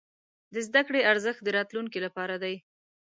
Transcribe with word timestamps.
د 0.53 0.55
زده 0.67 0.81
کړې 0.87 1.07
ارزښت 1.11 1.41
د 1.43 1.47
راتلونکي 1.57 1.99
لپاره 2.05 2.35
دی. 2.43 2.55